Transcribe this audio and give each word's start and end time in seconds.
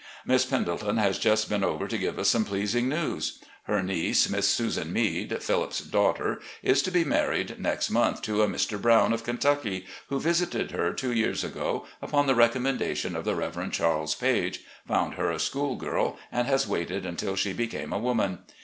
Miss 0.25 0.45
Pendleton 0.45 0.97
has 0.97 1.19
just 1.19 1.47
been 1.47 1.63
over 1.63 1.87
to 1.87 1.95
give 1.99 2.17
us 2.17 2.29
some 2.29 2.43
pleasing 2.43 2.89
news. 2.89 3.37
Her 3.65 3.83
niece. 3.83 4.27
Miss 4.31 4.47
Susan 4.49 4.91
Meade, 4.91 5.43
Philip's 5.43 5.77
daughter, 5.81 6.41
is 6.63 6.81
to 6.81 6.89
be 6.91 7.03
married 7.03 7.59
next 7.59 7.91
month 7.91 8.23
to 8.23 8.41
a 8.41 8.47
Mr. 8.47 8.81
Brown, 8.81 9.13
of 9.13 9.23
Kentucky, 9.23 9.85
who 10.07 10.19
visited 10.19 10.71
her 10.71 10.91
two 10.91 11.13
years 11.13 11.43
ago 11.43 11.85
upon 12.01 12.25
the 12.25 12.33
recommendation 12.33 13.15
of 13.15 13.25
the 13.25 13.35
Reverend 13.35 13.73
Qiarles 13.73 14.19
Page, 14.19 14.61
found 14.87 15.13
her 15.13 15.29
a 15.29 15.37
school 15.37 15.75
girl, 15.75 16.17
and 16.31 16.47
has 16.47 16.67
waited 16.67 17.05
until 17.05 17.35
she 17.35 17.53
became 17.53 17.93
a 17.93 17.99
woman. 17.99 18.39